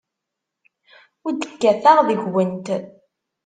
[1.25, 2.67] Ur d-kkateɣ deg-went.